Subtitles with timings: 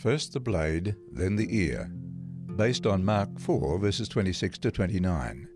[0.00, 1.90] First the blade, then the ear,
[2.56, 5.46] based on Mark 4, verses 26 to 29.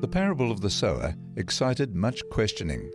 [0.00, 2.90] The parable of the sower excited much questioning.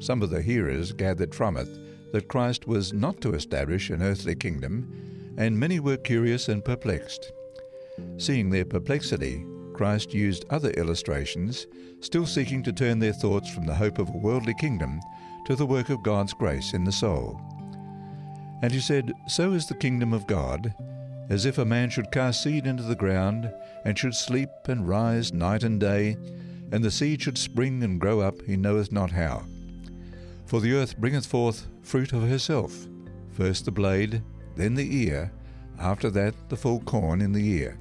[0.00, 4.34] Some of the hearers gathered from it that Christ was not to establish an earthly
[4.34, 7.32] kingdom, and many were curious and perplexed.
[8.18, 11.66] Seeing their perplexity, Christ used other illustrations,
[12.00, 15.00] still seeking to turn their thoughts from the hope of a worldly kingdom
[15.46, 17.40] to the work of God's grace in the soul.
[18.62, 20.74] And he said, So is the kingdom of God,
[21.28, 23.52] as if a man should cast seed into the ground,
[23.84, 26.16] and should sleep and rise night and day,
[26.72, 29.44] and the seed should spring and grow up, he knoweth not how.
[30.46, 32.86] For the earth bringeth forth fruit of herself,
[33.32, 34.22] first the blade,
[34.56, 35.30] then the ear,
[35.78, 37.78] after that the full corn in the ear.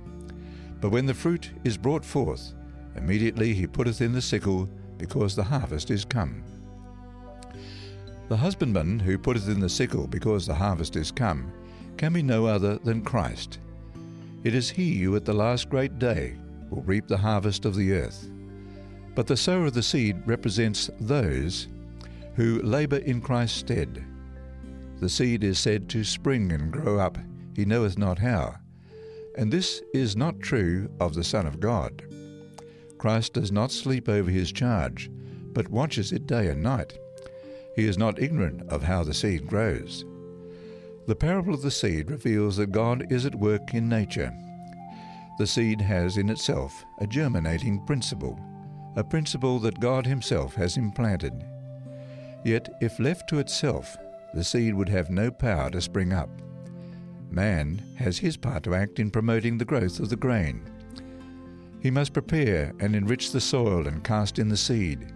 [0.80, 2.54] But when the fruit is brought forth,
[2.96, 6.44] immediately he putteth in the sickle, because the harvest is come.
[8.30, 11.52] The husbandman who putteth in the sickle because the harvest is come
[11.96, 13.60] can be no other than Christ.
[14.44, 16.36] It is he who at the last great day
[16.70, 18.30] will reap the harvest of the earth.
[19.16, 21.70] But the sower of the seed represents those
[22.36, 24.04] who labour in Christ's stead.
[25.00, 27.18] The seed is said to spring and grow up,
[27.56, 28.58] he knoweth not how.
[29.38, 32.04] And this is not true of the Son of God.
[32.98, 35.10] Christ does not sleep over his charge,
[35.54, 36.98] but watches it day and night.
[37.78, 40.04] He is not ignorant of how the seed grows.
[41.08, 44.34] The parable of the seed reveals that God is at work in nature.
[45.38, 48.38] The seed has in itself a germinating principle,
[48.96, 51.46] a principle that God Himself has implanted.
[52.44, 53.96] Yet, if left to itself,
[54.34, 56.30] the seed would have no power to spring up.
[57.30, 60.68] Man has his part to act in promoting the growth of the grain.
[61.80, 65.14] He must prepare and enrich the soil and cast in the seed.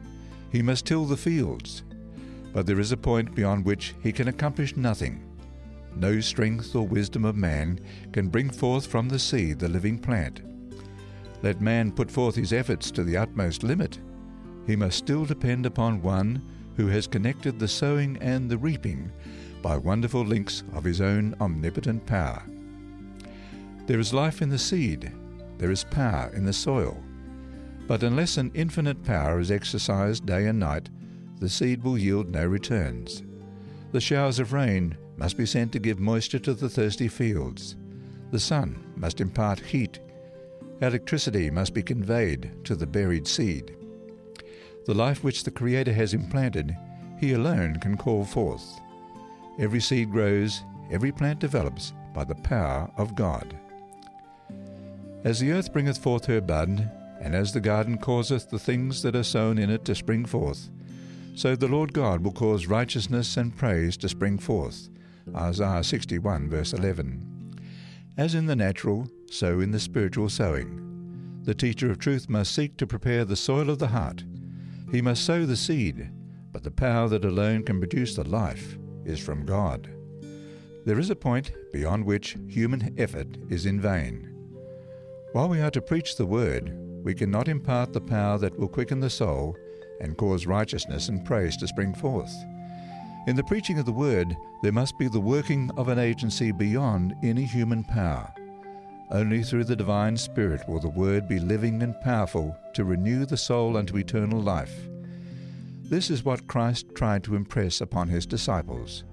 [0.52, 1.84] He must till the fields.
[2.54, 5.24] But there is a point beyond which he can accomplish nothing.
[5.96, 7.80] No strength or wisdom of man
[8.12, 10.42] can bring forth from the seed the living plant.
[11.44, 14.00] Let man put forth his efforts to the utmost limit.
[14.68, 16.42] He must still depend upon one
[16.78, 19.12] who has connected the sowing and the reaping
[19.62, 22.44] by wonderful links of his own omnipotent power.
[23.88, 25.12] There is life in the seed,
[25.58, 26.98] there is power in the soil.
[27.88, 30.90] But unless an infinite power is exercised day and night,
[31.42, 33.24] the seed will yield no returns.
[33.92, 37.76] The showers of rain must be sent to give moisture to the thirsty fields.
[38.32, 40.00] The sun must impart heat.
[40.82, 43.76] Electricity must be conveyed to the buried seed.
[44.86, 46.78] The life which the Creator has implanted,
[47.20, 48.80] He alone can call forth.
[49.58, 53.58] Every seed grows, every plant develops by the power of God.
[55.24, 59.16] As the earth bringeth forth her bud, and as the garden causeth the things that
[59.16, 60.70] are sown in it to spring forth,
[61.34, 64.90] so the Lord God will cause righteousness and praise to spring forth.
[65.36, 67.28] Isaiah 61, verse 11.
[68.18, 71.42] As in the natural, so in the spiritual sowing.
[71.44, 74.24] The teacher of truth must seek to prepare the soil of the heart.
[74.92, 76.12] He must sow the seed,
[76.52, 79.90] but the power that alone can produce the life is from God.
[80.86, 84.28] There is a point beyond which human effort is in vain.
[85.32, 89.00] While we are to preach the word, we cannot impart the power that will quicken
[89.00, 89.56] the soul
[90.02, 92.36] and cause righteousness and praise to spring forth.
[93.28, 97.16] In the preaching of the word, there must be the working of an agency beyond
[97.24, 98.34] any human power.
[99.12, 103.38] Only through the divine Spirit will the word be living and powerful to renew the
[103.38, 104.74] soul unto eternal life.
[105.84, 109.04] This is what Christ tried to impress upon his disciples.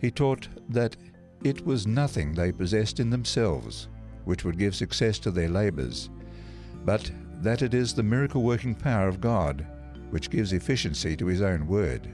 [0.00, 0.96] He taught that
[1.42, 3.88] it was nothing they possessed in themselves
[4.24, 6.08] which would give success to their labors,
[6.84, 7.10] but
[7.42, 9.66] that it is the miracle working power of God
[10.14, 12.08] which gives efficiency to his own word.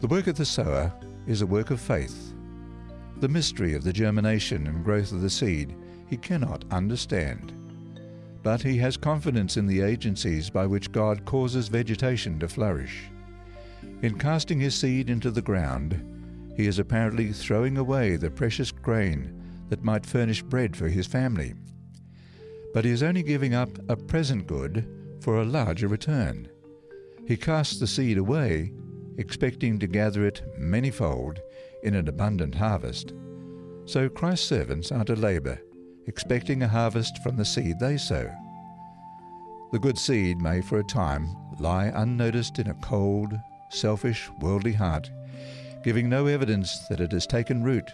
[0.00, 0.92] The work of the sower
[1.26, 2.32] is a work of faith.
[3.16, 5.74] The mystery of the germination and growth of the seed
[6.08, 7.52] he cannot understand.
[8.44, 13.10] But he has confidence in the agencies by which God causes vegetation to flourish.
[14.02, 16.00] In casting his seed into the ground,
[16.56, 21.54] he is apparently throwing away the precious grain that might furnish bread for his family.
[22.72, 24.86] But he is only giving up a present good
[25.20, 26.50] for a larger return.
[27.26, 28.72] He casts the seed away,
[29.16, 31.38] expecting to gather it manyfold
[31.82, 33.14] in an abundant harvest.
[33.86, 35.60] So Christ's servants are to labour,
[36.06, 38.30] expecting a harvest from the seed they sow.
[39.72, 43.32] The good seed may for a time lie unnoticed in a cold,
[43.70, 45.10] selfish, worldly heart,
[45.82, 47.90] giving no evidence that it has taken root.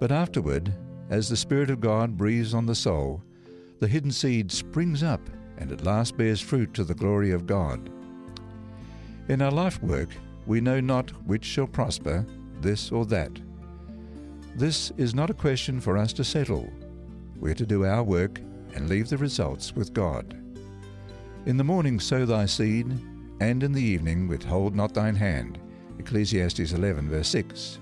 [0.00, 0.72] But afterward,
[1.10, 3.22] as the Spirit of God breathes on the soul,
[3.80, 5.20] the hidden seed springs up
[5.58, 7.90] and at last bears fruit to the glory of God.
[9.28, 10.10] In our life work,
[10.46, 12.26] we know not which shall prosper,
[12.60, 13.32] this or that.
[14.54, 16.70] This is not a question for us to settle.
[17.40, 18.40] We're to do our work
[18.74, 20.36] and leave the results with God.
[21.46, 22.86] In the morning sow thy seed,
[23.40, 25.58] and in the evening withhold not thine hand.
[25.98, 27.78] Ecclesiastes 11, verse 6.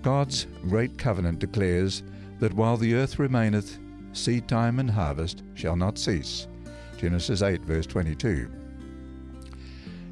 [0.00, 2.02] God's great covenant declares
[2.38, 3.78] that while the earth remaineth,
[4.12, 6.48] seed time and harvest shall not cease.
[6.96, 8.50] Genesis 8, verse 22.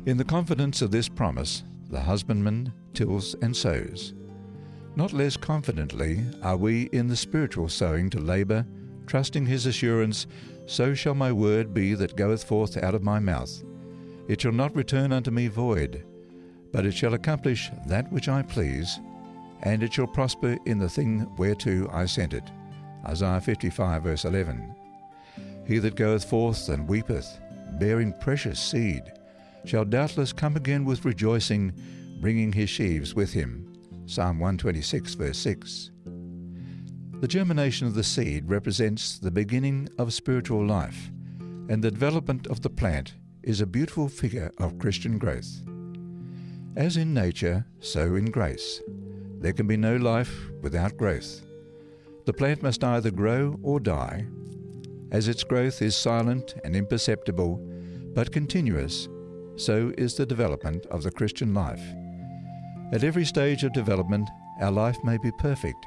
[0.06, 4.14] In the confidence of this promise, the husbandman tills and sows.
[4.96, 8.66] Not less confidently are we in the spiritual sowing to labour,
[9.06, 10.26] trusting his assurance,
[10.66, 13.62] So shall my word be that goeth forth out of my mouth.
[14.28, 16.04] It shall not return unto me void,
[16.72, 19.00] but it shall accomplish that which I please,
[19.62, 22.44] and it shall prosper in the thing whereto I sent it.
[23.06, 24.74] Isaiah 55, verse 11.
[25.66, 27.38] He that goeth forth and weepeth,
[27.78, 29.12] bearing precious seed,
[29.64, 31.72] shall doubtless come again with rejoicing,
[32.20, 33.64] bringing his sheaves with him.
[34.06, 35.90] Psalm 126, verse 6.
[37.20, 41.10] The germination of the seed represents the beginning of spiritual life,
[41.68, 45.62] and the development of the plant is a beautiful figure of Christian growth.
[46.76, 48.80] As in nature, so in grace.
[49.40, 50.32] There can be no life
[50.62, 51.42] without growth.
[52.24, 54.26] The plant must either grow or die.
[55.10, 57.56] As its growth is silent and imperceptible,
[58.14, 59.08] but continuous,
[59.58, 61.82] so is the development of the Christian life.
[62.92, 65.84] At every stage of development, our life may be perfect.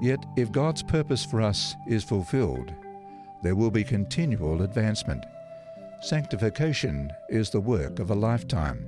[0.00, 2.72] Yet, if God's purpose for us is fulfilled,
[3.42, 5.24] there will be continual advancement.
[6.02, 8.86] Sanctification is the work of a lifetime.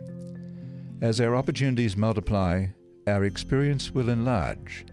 [1.00, 2.66] As our opportunities multiply,
[3.06, 4.84] our experience will enlarge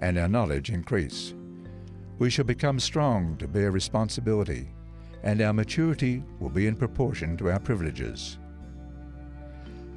[0.00, 1.34] and our knowledge increase.
[2.18, 4.68] We shall become strong to bear responsibility,
[5.22, 8.38] and our maturity will be in proportion to our privileges.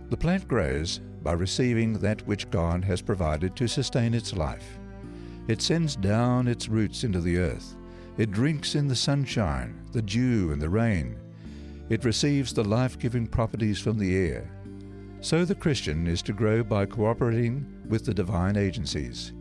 [0.10, 4.78] The plant grows by receiving that which God has provided to sustain its life.
[5.48, 7.76] It sends down its roots into the earth.
[8.18, 11.18] It drinks in the sunshine, the dew, and the rain.
[11.90, 14.50] It receives the life giving properties from the air.
[15.20, 19.34] So the Christian is to grow by cooperating with the divine agencies.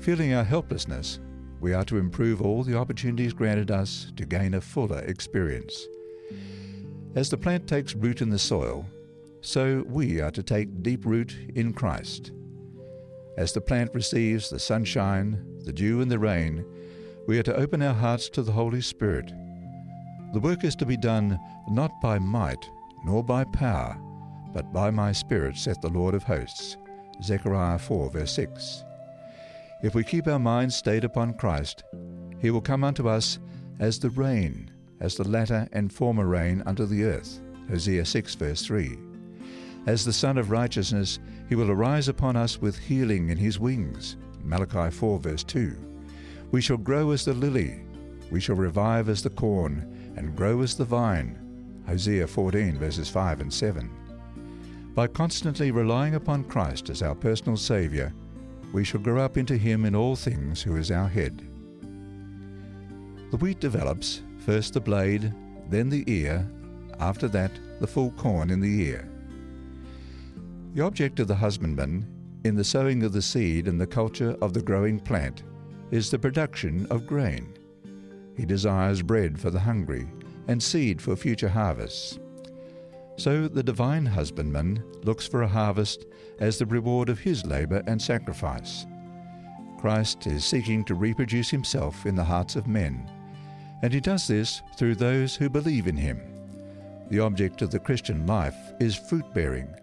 [0.00, 1.18] Feeling our helplessness,
[1.60, 5.86] we are to improve all the opportunities granted us to gain a fuller experience.
[7.14, 8.86] As the plant takes root in the soil,
[9.40, 12.32] so we are to take deep root in Christ.
[13.36, 16.64] As the plant receives the sunshine, the dew, and the rain,
[17.26, 19.32] we are to open our hearts to the Holy Spirit.
[20.32, 21.38] The work is to be done
[21.68, 22.68] not by might
[23.04, 23.96] nor by power,
[24.52, 26.76] but by my Spirit, saith the Lord of hosts.
[27.22, 28.84] Zechariah 4, verse 6.
[29.82, 31.84] If we keep our minds stayed upon Christ,
[32.40, 33.38] he will come unto us
[33.78, 34.70] as the rain,
[35.00, 37.40] as the latter and former rain unto the earth.
[37.68, 39.07] Hosea 6, verse 3.
[39.88, 41.18] As the Sun of Righteousness,
[41.48, 44.18] he will arise upon us with healing in his wings.
[44.44, 45.74] Malachi 4, verse 2.
[46.50, 47.86] We shall grow as the lily,
[48.30, 51.38] we shall revive as the corn, and grow as the vine.
[51.86, 53.90] Hosea 14, verses 5 and 7.
[54.94, 58.12] By constantly relying upon Christ as our personal Saviour,
[58.74, 61.48] we shall grow up into Him in all things who is our head.
[63.30, 65.32] The wheat develops, first the blade,
[65.70, 66.46] then the ear,
[67.00, 69.08] after that the full corn in the ear.
[70.74, 72.06] The object of the husbandman,
[72.44, 75.42] in the sowing of the seed and the culture of the growing plant,
[75.90, 77.54] is the production of grain.
[78.36, 80.06] He desires bread for the hungry
[80.46, 82.18] and seed for future harvests.
[83.16, 86.06] So the divine husbandman looks for a harvest
[86.38, 88.86] as the reward of his labour and sacrifice.
[89.78, 93.10] Christ is seeking to reproduce himself in the hearts of men,
[93.82, 96.20] and he does this through those who believe in him.
[97.10, 99.74] The object of the Christian life is fruit bearing,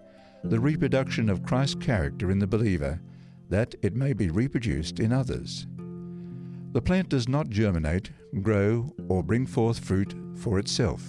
[0.49, 3.01] the reproduction of Christ's character in the believer,
[3.49, 5.65] that it may be reproduced in others.
[6.71, 8.11] The plant does not germinate,
[8.41, 11.03] grow, or bring forth fruit for itself,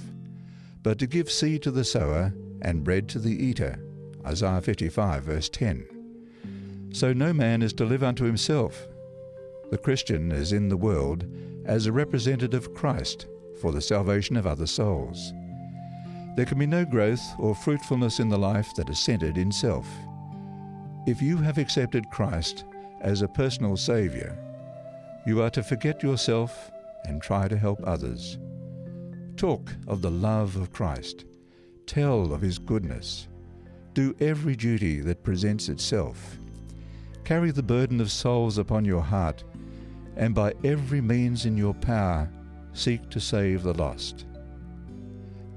[0.83, 3.79] but to give seed to the sower and bread to the eater.
[4.25, 6.91] Isaiah 55, verse 10.
[6.93, 8.87] So no man is to live unto himself.
[9.71, 11.27] The Christian is in the world
[11.65, 13.27] as a representative of Christ
[13.61, 15.33] for the salvation of other souls.
[16.37, 19.89] There can be no growth or fruitfulness in the life that is centered in self.
[21.07, 22.65] If you have accepted Christ
[23.01, 24.37] as a personal Saviour,
[25.27, 26.71] you are to forget yourself
[27.07, 28.37] and try to help others.
[29.39, 31.25] Talk of the love of Christ.
[31.87, 33.29] Tell of His goodness.
[33.95, 36.37] Do every duty that presents itself.
[37.25, 39.43] Carry the burden of souls upon your heart,
[40.17, 42.31] and by every means in your power,
[42.75, 44.26] seek to save the lost.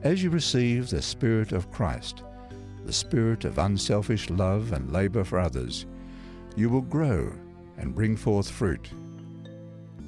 [0.01, 2.23] As you receive the Spirit of Christ,
[2.85, 5.85] the spirit of unselfish love and labour for others,
[6.55, 7.33] you will grow
[7.77, 8.89] and bring forth fruit.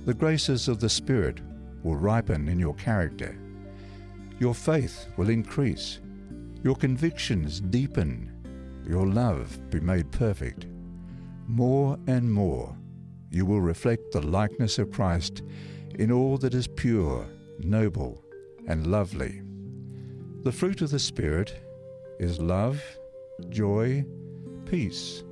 [0.06, 1.42] The graces of the Spirit
[1.84, 3.38] will ripen in your character.
[4.40, 6.00] Your faith will increase.
[6.64, 8.32] Your convictions deepen.
[8.88, 10.68] Your love be made perfect.
[11.48, 12.78] More and more,
[13.30, 15.44] you will reflect the likeness of Christ
[15.96, 17.28] in all that is pure,
[17.60, 18.24] noble,
[18.68, 19.42] and lovely.
[20.44, 21.56] The fruit of the Spirit
[22.18, 22.82] is love,
[23.50, 24.04] joy,
[24.66, 25.24] peace,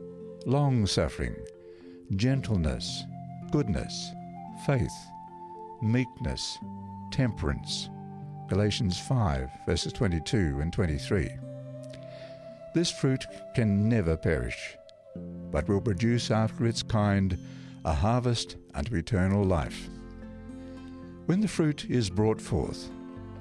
[0.46, 1.36] long suffering,
[2.16, 3.06] gentleness,
[3.50, 4.12] goodness,
[4.68, 4.94] faith,
[5.82, 6.60] meekness,
[7.12, 7.90] temperance.
[8.50, 11.32] Galatians 5, verses 22 and 23.
[12.76, 13.26] This fruit
[13.56, 14.78] can never perish,
[15.50, 17.36] but will produce after its kind
[17.84, 19.90] a harvest unto eternal life.
[21.26, 22.92] When the fruit is brought forth,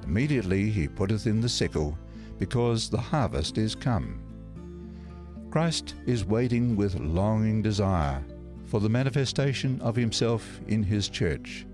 [0.04, 1.96] immediately he putteth in the sickle,
[2.38, 4.20] because the harvest is come.
[5.50, 8.22] Christ is waiting with longing desire
[8.66, 11.66] for the manifestation of himself in his church.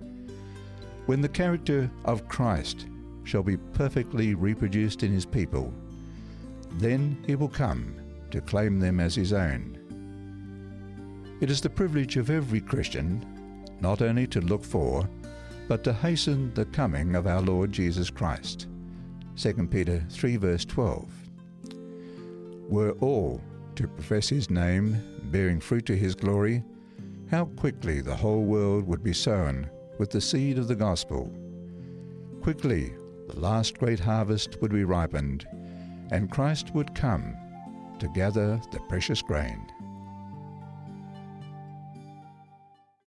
[1.06, 2.86] When the character of Christ
[3.24, 5.72] shall be perfectly reproduced in his people,
[6.74, 7.96] then he will come
[8.30, 9.78] to claim them as his own.
[11.40, 13.26] It is the privilege of every Christian
[13.80, 15.08] not only to look for,
[15.68, 18.68] but to hasten the coming of our Lord Jesus Christ.
[19.36, 21.08] 2 Peter 3 verse 12.
[22.68, 23.40] Were all
[23.76, 26.62] to profess his name, bearing fruit to his glory,
[27.30, 29.68] how quickly the whole world would be sown
[29.98, 31.32] with the seed of the gospel.
[32.42, 32.92] Quickly
[33.28, 35.46] the last great harvest would be ripened,
[36.10, 37.34] and Christ would come
[37.98, 39.66] to gather the precious grain.